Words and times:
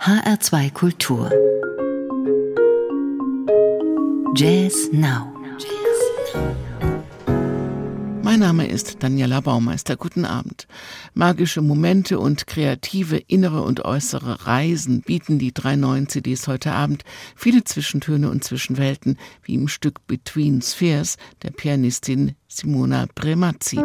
HR2 0.00 0.72
Kultur 0.72 1.30
Jazz 4.34 4.88
Now 4.92 5.30
mein 8.22 8.38
Name 8.38 8.68
ist 8.68 9.02
Daniela 9.02 9.40
Baumeister. 9.40 9.96
Guten 9.96 10.24
Abend. 10.24 10.68
Magische 11.14 11.62
Momente 11.62 12.18
und 12.20 12.46
kreative 12.46 13.16
innere 13.16 13.62
und 13.62 13.84
äußere 13.84 14.46
Reisen 14.46 15.02
bieten 15.02 15.38
die 15.40 15.52
drei 15.52 15.74
neuen 15.74 16.08
CDs 16.08 16.46
heute 16.46 16.70
Abend. 16.72 17.02
Viele 17.34 17.64
Zwischentöne 17.64 18.30
und 18.30 18.44
Zwischenwelten, 18.44 19.18
wie 19.42 19.54
im 19.54 19.66
Stück 19.66 20.06
Between 20.06 20.62
Spheres 20.62 21.16
der 21.42 21.50
Pianistin 21.50 22.36
Simona 22.46 23.06
Bremazzi. 23.14 23.80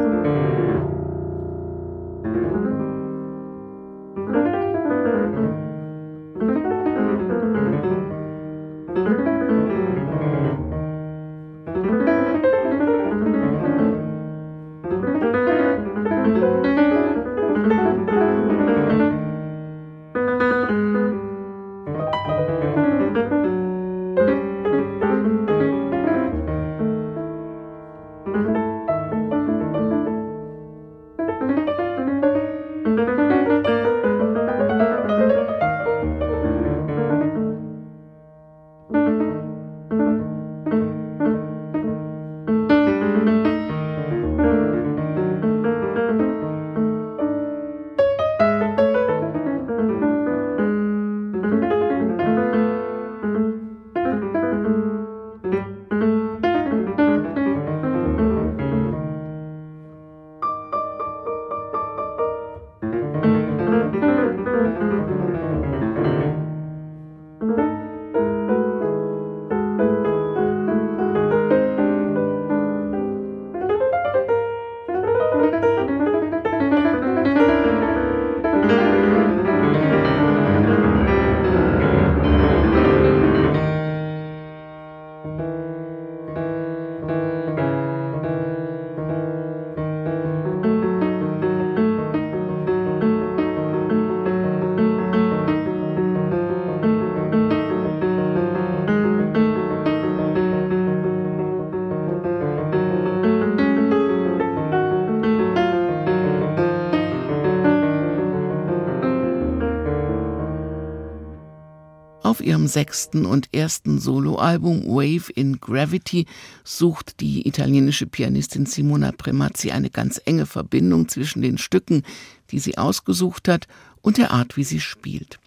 Ihrem 112.41 112.67
sechsten 112.67 113.25
und 113.25 113.53
ersten 113.53 113.99
Soloalbum 113.99 114.86
Wave 114.87 115.31
in 115.33 115.59
Gravity 115.61 116.25
sucht 116.63 117.19
die 117.19 117.47
italienische 117.47 118.08
Pianistin 118.08 118.65
Simona 118.65 119.11
Premazzi 119.11 119.71
eine 119.71 119.89
ganz 119.89 120.19
enge 120.25 120.45
Verbindung 120.45 121.08
zwischen 121.08 121.41
den 121.41 121.58
Stücken, 121.58 122.03
die 122.52 122.59
sie 122.59 122.77
ausgesucht 122.77 123.47
hat, 123.47 123.67
und 124.02 124.17
der 124.17 124.31
Art, 124.31 124.58
wie 124.58 124.63
sie 124.63 124.80
spielt. 124.80 125.39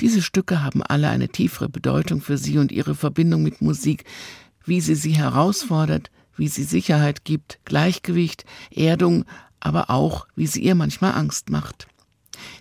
Diese 0.00 0.22
Stücke 0.22 0.62
haben 0.62 0.82
alle 0.82 1.08
eine 1.08 1.28
tiefere 1.28 1.68
Bedeutung 1.68 2.20
für 2.20 2.38
sie 2.38 2.58
und 2.58 2.72
ihre 2.72 2.94
Verbindung 2.94 3.42
mit 3.42 3.60
Musik, 3.60 4.04
wie 4.64 4.80
sie 4.80 4.94
sie 4.94 5.12
herausfordert, 5.12 6.10
wie 6.36 6.48
sie 6.48 6.64
Sicherheit 6.64 7.24
gibt, 7.24 7.58
Gleichgewicht, 7.64 8.44
Erdung, 8.74 9.24
aber 9.60 9.90
auch, 9.90 10.26
wie 10.36 10.46
sie 10.46 10.62
ihr 10.62 10.74
manchmal 10.74 11.12
Angst 11.12 11.50
macht. 11.50 11.86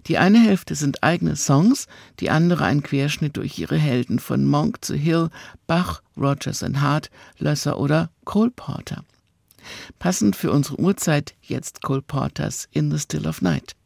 Die 0.08 0.18
eine 0.18 0.40
Hälfte 0.40 0.76
sind 0.76 1.04
eigene 1.04 1.36
Songs, 1.36 1.88
die 2.20 2.30
andere 2.30 2.66
ein 2.66 2.84
Querschnitt 2.84 3.38
durch 3.38 3.58
ihre 3.60 3.78
Helden 3.78 4.20
von 4.20 4.46
Monk 4.46 4.84
zu 4.84 4.96
Hill, 4.96 5.30
Bach, 5.68 6.02
Rogers 6.18 6.64
and 6.64 6.82
Hart, 6.82 7.10
Lösser 7.38 7.80
oder 7.80 8.10
Cole 8.26 8.52
Porter. 8.52 9.04
Passend 10.00 10.36
für 10.36 10.52
unsere 10.52 10.80
Uhrzeit 10.80 11.36
jetzt 11.42 11.82
Cole 11.82 12.02
Porters 12.02 12.68
In 12.72 12.92
the 12.92 13.00
Still 13.00 13.28
of 13.28 13.42
Night. 13.42 13.77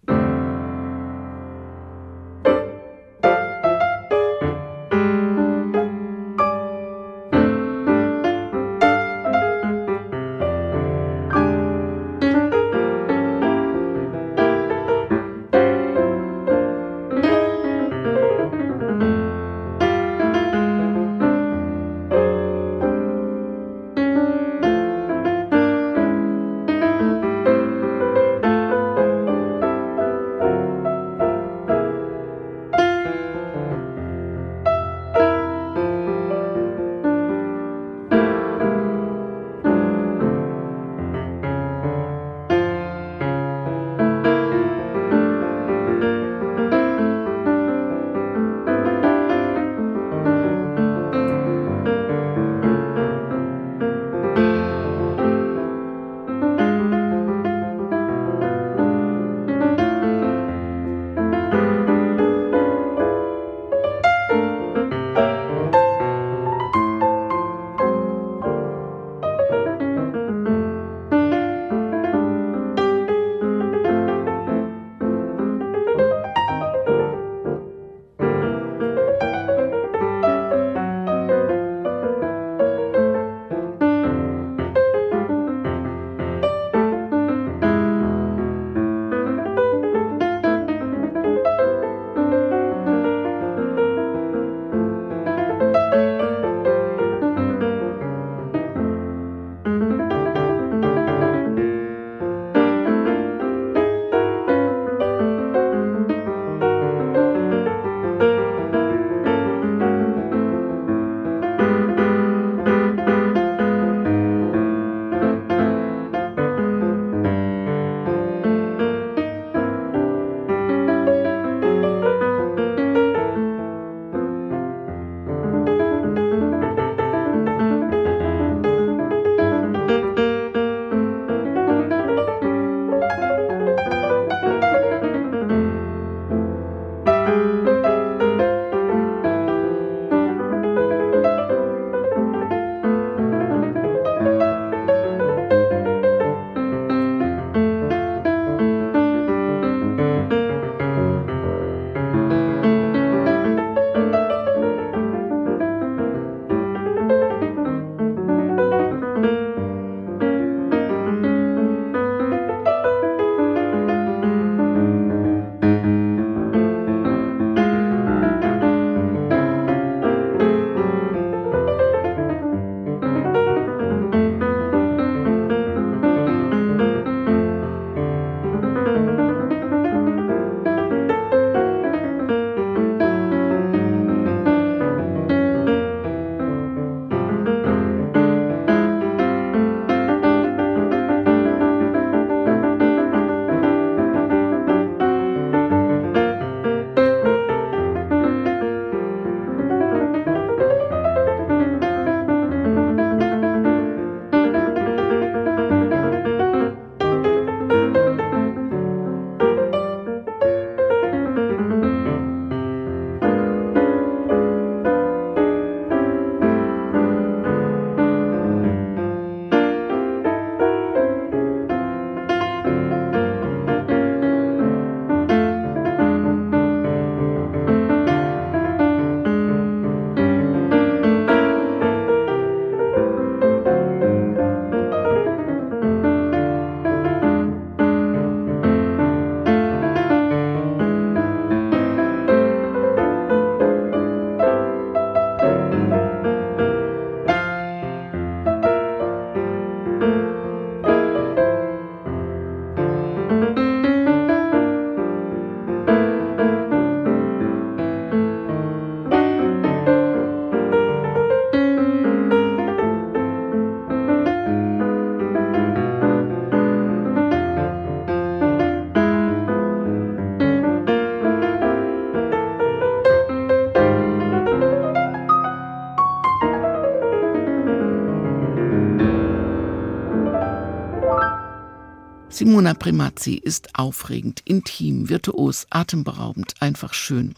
Simona 282.42 282.74
Primazzi 282.74 283.36
ist 283.36 283.76
aufregend, 283.78 284.42
intim, 284.46 285.10
virtuos, 285.10 285.68
atemberaubend, 285.70 286.56
einfach 286.60 286.96
schön. 286.96 287.36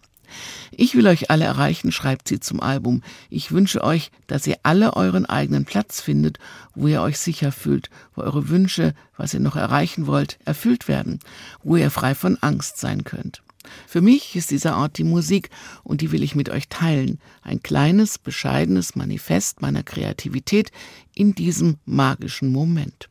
Ich 0.72 0.96
will 0.96 1.08
euch 1.08 1.30
alle 1.30 1.44
erreichen, 1.44 1.92
schreibt 1.92 2.30
sie 2.30 2.40
zum 2.40 2.62
Album. 2.62 3.04
Ich 3.30 3.52
wünsche 3.52 3.84
euch, 3.84 4.12
dass 4.28 4.48
ihr 4.48 4.56
alle 4.64 4.96
euren 4.96 5.26
eigenen 5.26 5.66
Platz 5.66 6.00
findet, 6.00 6.40
wo 6.74 6.88
ihr 6.88 7.02
euch 7.02 7.20
sicher 7.20 7.52
fühlt, 7.52 7.90
wo 8.16 8.22
eure 8.22 8.48
Wünsche, 8.48 8.96
was 9.18 9.34
ihr 9.34 9.42
noch 9.42 9.58
erreichen 9.58 10.08
wollt, 10.08 10.40
erfüllt 10.46 10.88
werden, 10.88 11.20
wo 11.64 11.76
ihr 11.76 11.92
frei 11.92 12.16
von 12.16 12.38
Angst 12.40 12.78
sein 12.78 13.04
könnt. 13.04 13.44
Für 13.86 14.00
mich 14.00 14.38
ist 14.38 14.52
dieser 14.52 14.78
Ort 14.78 14.98
die 14.98 15.04
Musik 15.04 15.50
und 15.84 16.00
die 16.00 16.14
will 16.14 16.24
ich 16.24 16.34
mit 16.34 16.48
euch 16.48 16.70
teilen. 16.70 17.20
Ein 17.42 17.62
kleines, 17.62 18.20
bescheidenes 18.20 18.96
Manifest 18.96 19.62
meiner 19.62 19.84
Kreativität 19.84 20.72
in 21.14 21.36
diesem 21.36 21.76
magischen 21.86 22.54
Moment. 22.54 23.10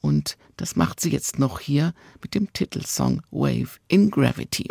Und 0.00 0.36
das 0.62 0.76
macht 0.76 1.00
sie 1.00 1.10
jetzt 1.10 1.40
noch 1.40 1.58
hier 1.58 1.92
mit 2.22 2.36
dem 2.36 2.52
Titelsong 2.52 3.22
Wave 3.32 3.80
in 3.88 4.12
Gravity. 4.12 4.68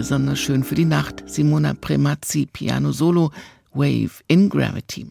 Besonders 0.00 0.40
schön 0.40 0.64
für 0.64 0.74
die 0.74 0.86
Nacht. 0.86 1.24
Simona 1.26 1.74
Premazzi 1.74 2.48
Piano 2.50 2.90
Solo 2.90 3.32
Wave 3.74 4.22
in 4.28 4.48
Gravity. 4.48 5.08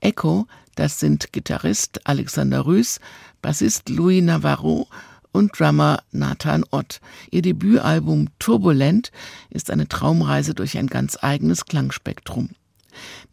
Echo, 0.00 0.48
das 0.74 0.98
sind 0.98 1.32
Gitarrist 1.32 2.00
Alexander 2.04 2.66
Rüß, 2.66 2.98
Bassist 3.42 3.88
Louis 3.88 4.20
Navarro 4.20 4.88
und 5.30 5.56
Drummer 5.56 6.02
Nathan 6.10 6.64
Ott. 6.72 7.00
Ihr 7.30 7.42
Debütalbum 7.42 8.26
Turbulent 8.40 9.12
ist 9.50 9.70
eine 9.70 9.86
Traumreise 9.86 10.52
durch 10.52 10.76
ein 10.76 10.88
ganz 10.88 11.16
eigenes 11.22 11.64
Klangspektrum. 11.66 12.48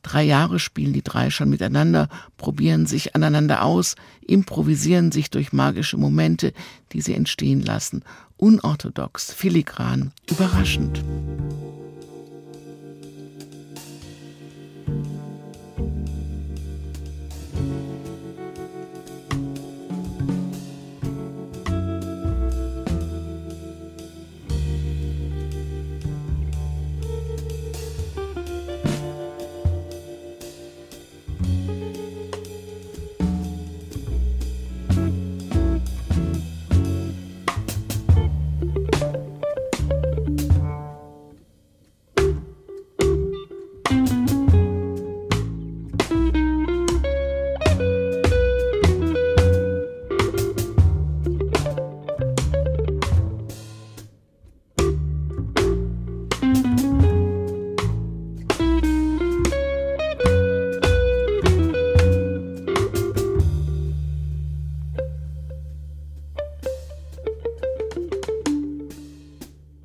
Drei 0.06 0.22
Jahre 0.22 0.60
spielen 0.60 0.94
die 0.94 1.02
drei 1.02 1.32
schon 1.32 1.50
miteinander, 1.50 2.10
probieren 2.38 2.86
sich 2.86 3.16
aneinander 3.16 3.64
aus, 3.64 3.96
improvisieren 4.22 5.12
sich 5.12 5.32
durch 5.32 5.52
magische 5.52 5.98
Momente, 5.98 6.54
die 6.92 7.02
sie 7.02 7.16
entstehen 7.16 7.64
lassen. 7.64 8.04
Unorthodox, 8.38 9.34
filigran, 9.34 10.12
überraschend. 10.30 11.04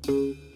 Música 0.07 0.50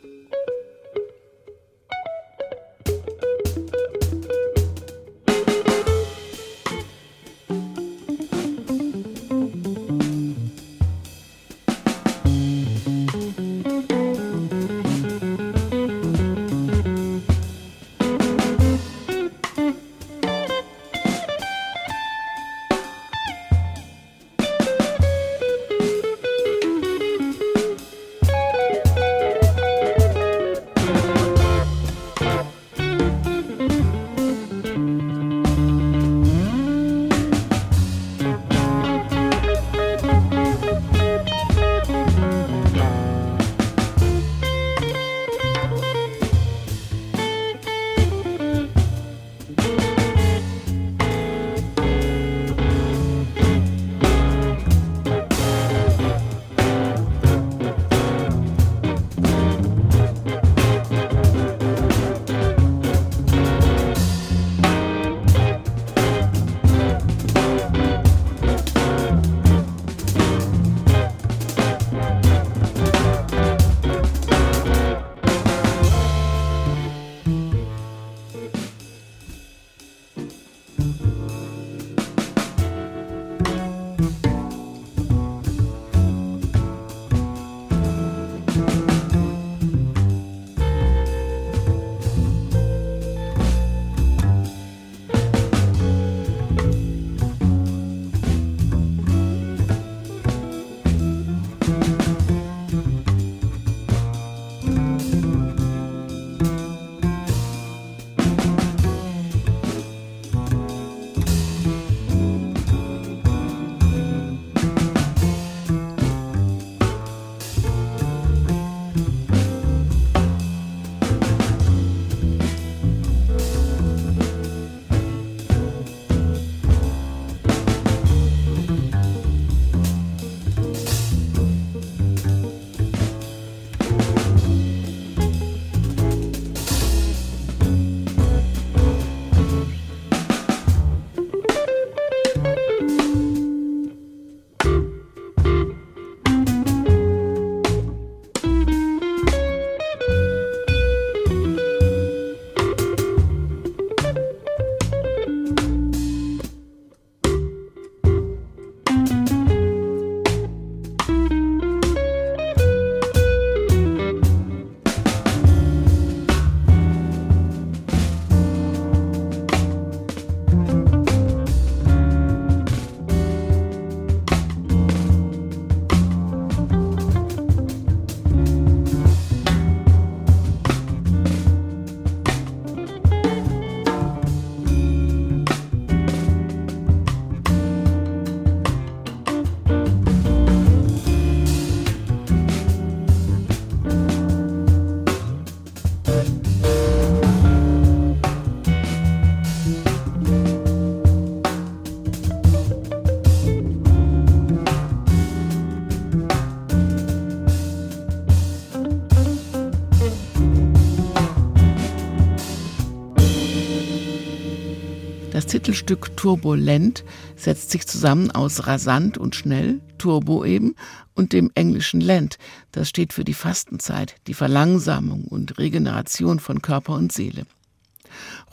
Titelstück 215.65 216.15
Turbulent 216.15 217.03
setzt 217.35 217.71
sich 217.71 217.87
zusammen 217.87 218.29
aus 218.29 218.67
rasant 218.67 219.17
und 219.17 219.35
schnell, 219.35 219.81
Turbo 219.97 220.45
eben, 220.45 220.75
und 221.15 221.33
dem 221.33 221.49
englischen 221.55 222.01
Lent, 222.01 222.37
das 222.71 222.87
steht 222.87 223.13
für 223.13 223.23
die 223.23 223.33
Fastenzeit, 223.33 224.13
die 224.27 224.35
Verlangsamung 224.35 225.23
und 225.23 225.57
Regeneration 225.57 226.39
von 226.39 226.61
Körper 226.61 226.93
und 226.93 227.11
Seele. 227.11 227.47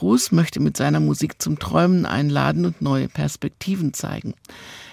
Ruß 0.01 0.33
möchte 0.33 0.59
mit 0.59 0.79
seiner 0.79 1.01
Musik 1.01 1.43
zum 1.43 1.59
Träumen 1.59 2.07
einladen 2.07 2.65
und 2.65 2.81
neue 2.81 3.09
Perspektiven 3.09 3.93
zeigen. 3.93 4.33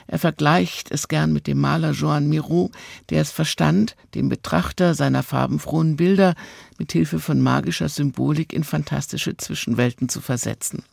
Er 0.05 0.19
vergleicht 0.19 0.91
es 0.91 1.07
gern 1.07 1.31
mit 1.31 1.47
dem 1.47 1.61
Maler 1.61 1.91
Joan 1.91 2.27
Miro, 2.27 2.69
der 3.11 3.21
es 3.21 3.31
verstand, 3.31 3.95
den 4.13 4.27
Betrachter 4.27 4.93
seiner 4.93 5.23
farbenfrohen 5.23 5.95
Bilder 5.95 6.35
mit 6.77 6.91
Hilfe 6.91 7.19
von 7.21 7.39
magischer 7.39 7.87
Symbolik 7.87 8.51
in 8.51 8.65
fantastische 8.65 9.37
Zwischenwelten 9.37 10.09
zu 10.09 10.19
versetzen. 10.19 10.83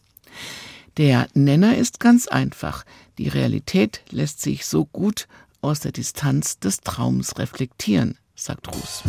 Der 0.97 1.29
Nenner 1.35 1.77
ist 1.77 2.01
ganz 2.01 2.27
einfach. 2.27 2.85
Die 3.19 3.29
Realität 3.29 4.01
lässt 4.11 4.41
sich 4.41 4.65
so 4.65 4.87
gut 4.87 5.29
aus 5.61 5.81
der 5.81 5.93
Distanz 5.93 6.59
des 6.59 6.81
Traums 6.81 7.39
reflektieren, 7.39 8.17
sagt 8.35 8.69
Ruß. 8.75 9.03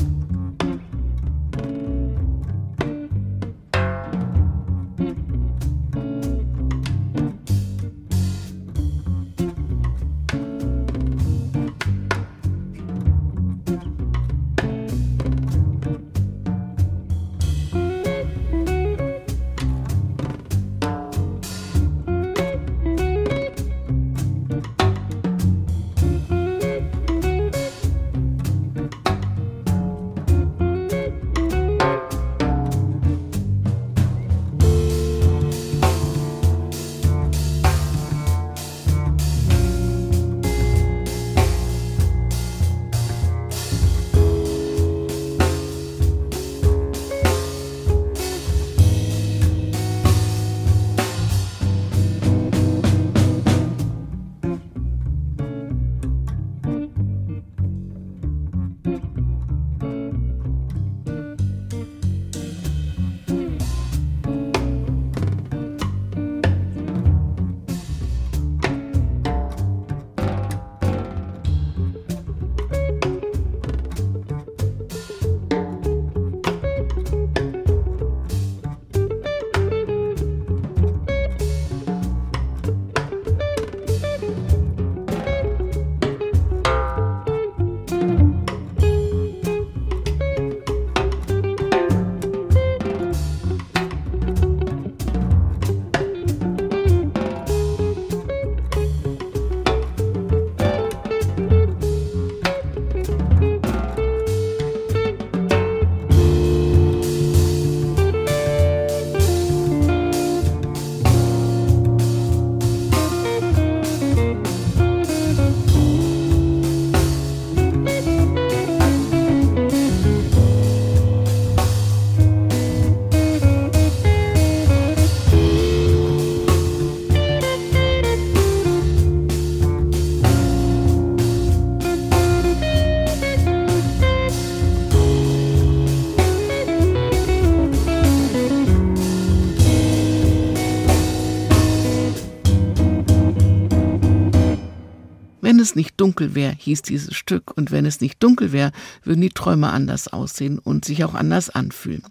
Wenn 145.57 145.63
es 145.63 145.75
nicht 145.75 145.99
dunkel 145.99 146.35
wäre, 146.35 146.53
hieß 146.55 146.83
dieses 146.83 147.15
Stück, 147.15 147.57
und 147.57 147.71
wenn 147.71 147.87
es 147.87 147.99
nicht 147.99 148.21
dunkel 148.21 148.51
wäre, 148.51 148.71
würden 149.03 149.21
die 149.21 149.31
Träume 149.31 149.71
anders 149.71 150.07
aussehen 150.07 150.59
und 150.59 150.85
sich 150.85 151.03
auch 151.03 151.15
anders 151.15 151.49
anfühlen. 151.49 152.03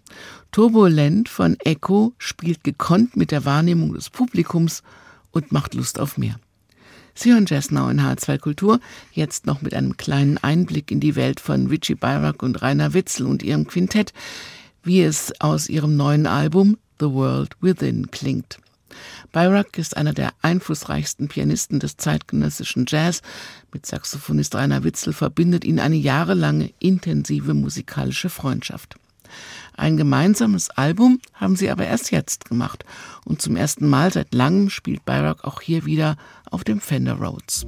Turbulent 0.51 1.29
von 1.29 1.55
Echo 1.61 2.11
spielt 2.17 2.65
gekonnt 2.65 3.15
mit 3.15 3.31
der 3.31 3.45
Wahrnehmung 3.45 3.93
des 3.93 4.09
Publikums 4.09 4.83
und 5.31 5.53
macht 5.53 5.75
Lust 5.75 5.97
auf 5.97 6.17
mehr. 6.17 6.37
Sie 7.15 7.31
hören 7.31 7.45
Now 7.69 7.87
in 7.87 8.01
H2 8.01 8.37
Kultur, 8.37 8.81
jetzt 9.13 9.45
noch 9.45 9.61
mit 9.61 9.73
einem 9.73 9.95
kleinen 9.95 10.37
Einblick 10.37 10.91
in 10.91 10.99
die 10.99 11.15
Welt 11.15 11.39
von 11.39 11.67
Richie 11.67 11.95
Byrock 11.95 12.43
und 12.43 12.61
Rainer 12.61 12.93
Witzel 12.93 13.27
und 13.27 13.43
ihrem 13.43 13.65
Quintett, 13.65 14.11
wie 14.83 15.03
es 15.03 15.31
aus 15.39 15.69
ihrem 15.69 15.95
neuen 15.95 16.27
Album 16.27 16.77
The 16.99 17.09
World 17.09 17.55
Within 17.61 18.11
klingt. 18.11 18.59
Byrock 19.31 19.77
ist 19.77 19.97
einer 19.97 20.13
der 20.13 20.31
einflussreichsten 20.41 21.27
Pianisten 21.27 21.79
des 21.79 21.97
zeitgenössischen 21.97 22.85
Jazz. 22.87 23.21
Mit 23.73 23.85
Saxophonist 23.85 24.55
Rainer 24.55 24.83
Witzel 24.83 25.13
verbindet 25.13 25.65
ihn 25.65 25.79
eine 25.79 25.95
jahrelange 25.95 26.71
intensive 26.79 27.53
musikalische 27.53 28.29
Freundschaft. 28.29 28.95
Ein 29.75 29.97
gemeinsames 29.97 30.69
Album 30.71 31.19
haben 31.33 31.55
sie 31.55 31.69
aber 31.69 31.85
erst 31.85 32.11
jetzt 32.11 32.45
gemacht 32.45 32.83
und 33.25 33.41
zum 33.41 33.55
ersten 33.55 33.87
Mal 33.87 34.11
seit 34.11 34.33
langem 34.33 34.69
spielt 34.69 35.05
Byrock 35.05 35.43
auch 35.43 35.61
hier 35.61 35.85
wieder 35.85 36.17
auf 36.49 36.63
dem 36.63 36.81
Fender 36.81 37.13
Rhodes. 37.13 37.65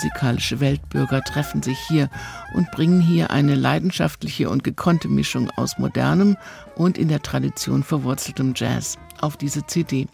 Musikalische 0.00 0.60
Weltbürger 0.60 1.20
treffen 1.20 1.62
sich 1.62 1.78
hier 1.78 2.08
und 2.54 2.70
bringen 2.70 3.02
hier 3.02 3.30
eine 3.30 3.54
leidenschaftliche 3.54 4.48
und 4.48 4.64
gekonnte 4.64 5.08
Mischung 5.08 5.50
aus 5.56 5.76
modernem 5.76 6.38
und 6.74 6.96
in 6.96 7.08
der 7.08 7.20
Tradition 7.20 7.82
verwurzeltem 7.82 8.54
Jazz 8.56 8.96
auf 9.20 9.36
diese 9.36 9.66
CD. 9.66 10.08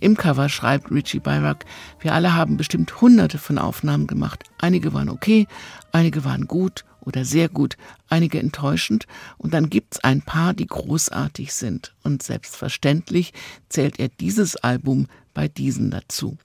Im 0.00 0.16
Cover 0.16 0.48
schreibt 0.48 0.92
Richie 0.92 1.18
Byrock, 1.18 1.64
wir 1.98 2.14
alle 2.14 2.36
haben 2.36 2.56
bestimmt 2.56 3.00
hunderte 3.00 3.38
von 3.38 3.58
Aufnahmen 3.58 4.06
gemacht. 4.06 4.44
Einige 4.58 4.92
waren 4.92 5.08
okay, 5.08 5.48
einige 5.90 6.24
waren 6.24 6.46
gut 6.46 6.84
oder 7.00 7.24
sehr 7.24 7.48
gut, 7.48 7.76
einige 8.08 8.38
enttäuschend 8.38 9.08
und 9.36 9.52
dann 9.52 9.68
gibt's 9.68 9.98
ein 10.04 10.22
paar, 10.22 10.54
die 10.54 10.68
großartig 10.68 11.52
sind. 11.52 11.92
Und 12.04 12.22
selbstverständlich 12.22 13.32
zählt 13.68 13.98
er 13.98 14.10
dieses 14.10 14.54
Album 14.54 15.08
bei 15.34 15.48
diesen 15.48 15.90
dazu. 15.90 16.38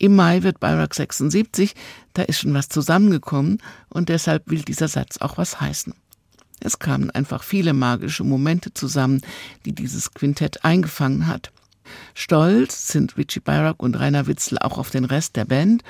Im 0.00 0.16
Mai 0.16 0.42
wird 0.42 0.60
Byrock 0.60 0.94
76, 0.94 1.74
da 2.14 2.22
ist 2.22 2.40
schon 2.40 2.54
was 2.54 2.70
zusammengekommen 2.70 3.58
und 3.90 4.08
deshalb 4.08 4.48
will 4.50 4.62
dieser 4.62 4.88
Satz 4.88 5.18
auch 5.18 5.36
was 5.36 5.60
heißen. 5.60 5.92
Es 6.58 6.78
kamen 6.78 7.10
einfach 7.10 7.42
viele 7.42 7.74
magische 7.74 8.24
Momente 8.24 8.72
zusammen, 8.72 9.20
die 9.66 9.74
dieses 9.74 10.14
Quintett 10.14 10.64
eingefangen 10.64 11.26
hat. 11.26 11.52
Stolz 12.14 12.88
sind 12.88 13.18
Richie 13.18 13.40
Byrock 13.40 13.82
und 13.82 13.94
Rainer 13.94 14.26
Witzel 14.26 14.56
auch 14.58 14.78
auf 14.78 14.88
den 14.88 15.04
Rest 15.04 15.36
der 15.36 15.44
Band, 15.44 15.82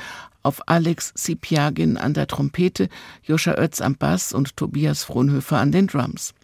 auf 0.42 0.68
Alex 0.68 1.12
Sipiagin 1.14 1.96
an 1.96 2.12
der 2.12 2.26
Trompete, 2.26 2.88
Joscha 3.22 3.52
Oetz 3.52 3.80
am 3.80 3.94
Bass 3.94 4.32
und 4.32 4.56
Tobias 4.56 5.04
Frohnhöfer 5.04 5.58
an 5.58 5.70
den 5.70 5.86
Drums. 5.86 6.34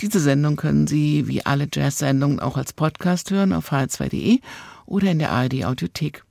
Diese 0.00 0.18
Sendung 0.18 0.56
können 0.56 0.86
Sie 0.86 1.28
wie 1.28 1.44
alle 1.44 1.68
Jazz-Sendungen 1.70 2.40
auch 2.40 2.56
als 2.56 2.72
Podcast 2.72 3.30
hören 3.30 3.52
auf 3.52 3.70
hr2.de 3.70 4.40
oder 4.86 5.10
in 5.10 5.18
der 5.18 5.32
ARD 5.32 5.66
Audiothek. 5.66 6.24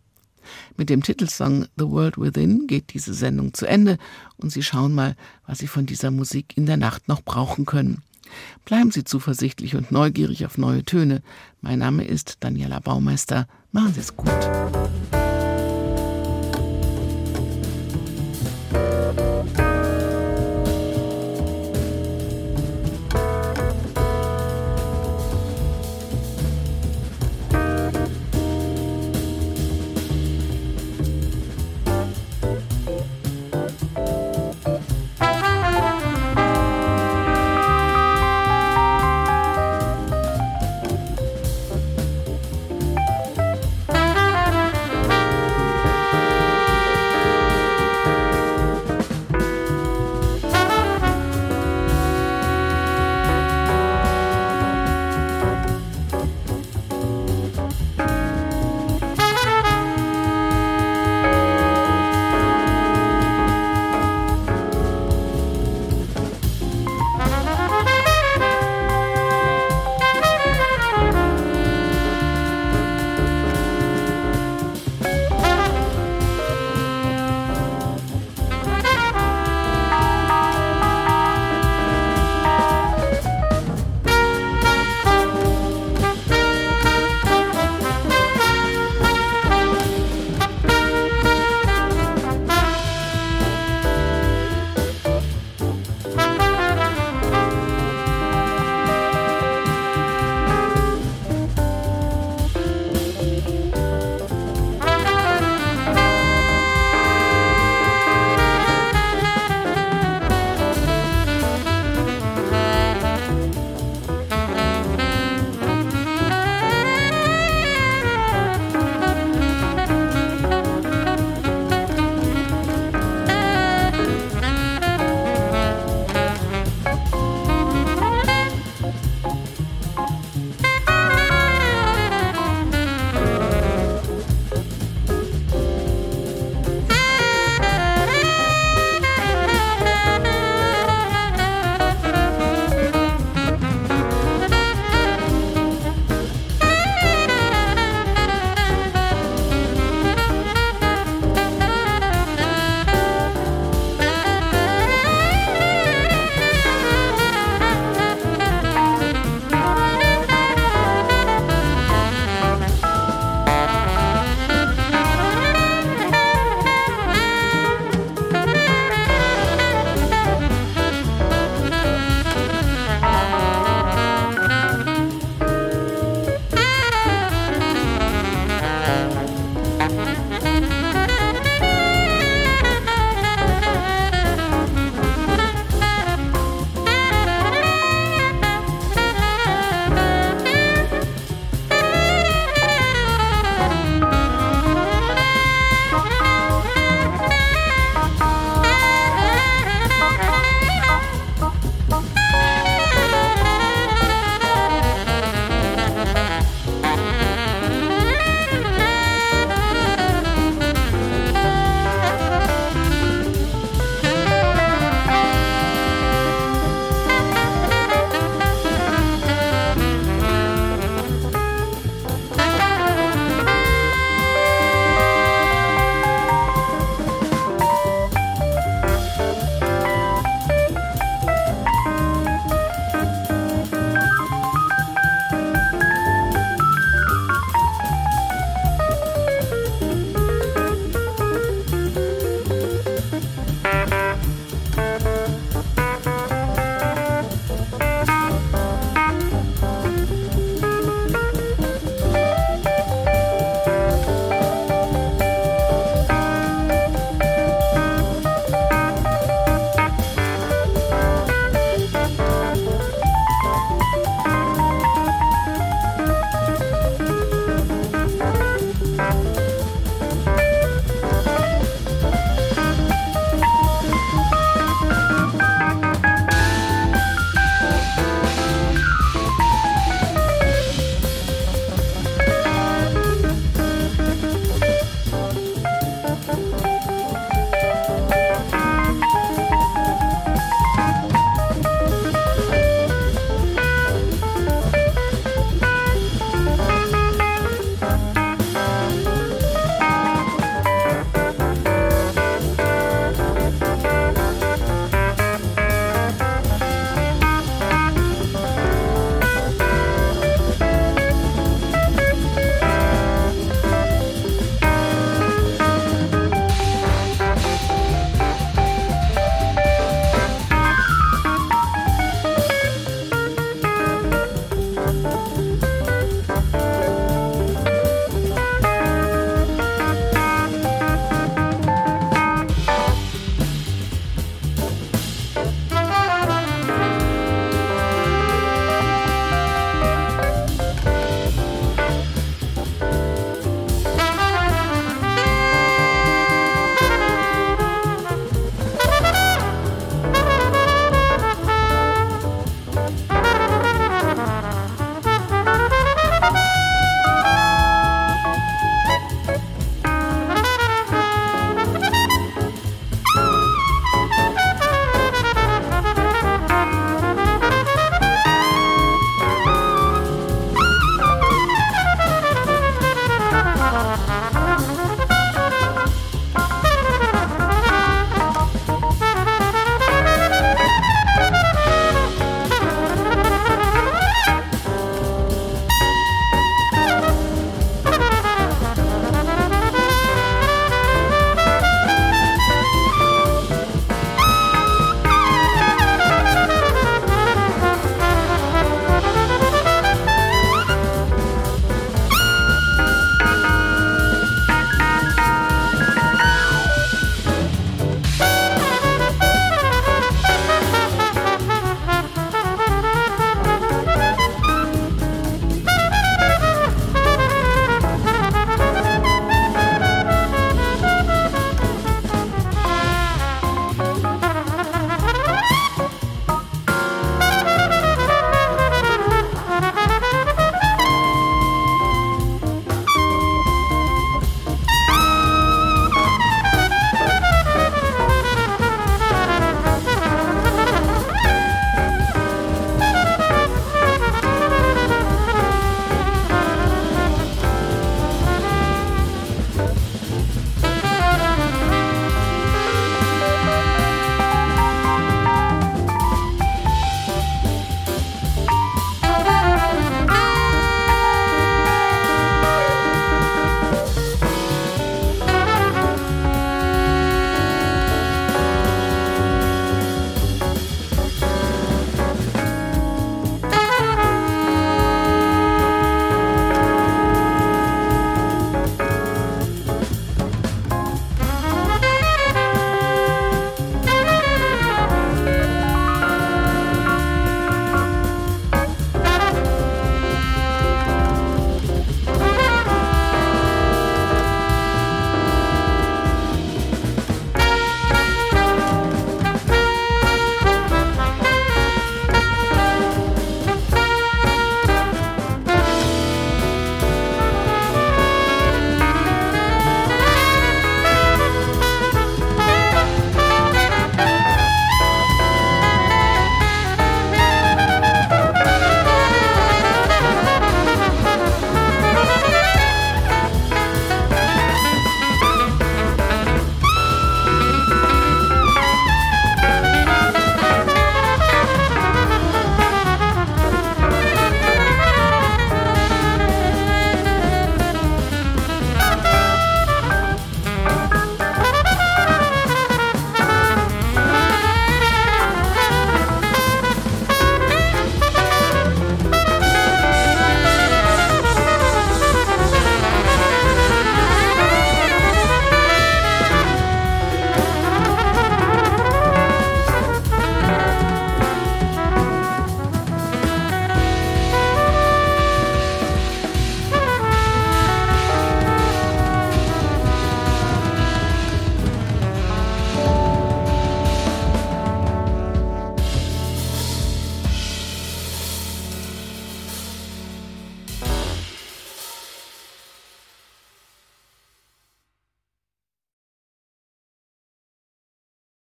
Mit 0.78 0.90
dem 0.90 1.04
Titelsong 1.04 1.66
The 1.78 1.86
World 1.86 2.18
Within 2.18 2.68
geht 2.68 2.94
diese 2.94 3.14
Sendung 3.14 3.54
zu 3.54 3.66
Ende 3.66 3.98
und 4.38 4.52
Sie 4.52 4.64
schauen 4.64 4.94
mal, 4.94 5.16
was 5.46 5.60
Sie 5.60 5.68
von 5.68 5.86
dieser 5.86 6.12
Musik 6.12 6.56
in 6.56 6.66
der 6.66 6.78
Nacht 6.78 7.08
noch 7.08 7.22
brauchen 7.22 7.66
können. 7.66 8.04
Bleiben 8.66 8.92
Sie 8.92 9.04
zuversichtlich 9.04 9.76
und 9.76 9.92
neugierig 9.92 10.46
auf 10.46 10.58
neue 10.58 10.84
Töne. 10.84 11.22
Mein 11.62 11.80
Name 11.80 12.06
ist 12.06 12.38
Daniela 12.42 12.80
Baumeister. 12.80 13.48
Machen 13.72 13.94
Sie 13.94 14.02
es 14.02 14.16
gut. 14.16 14.30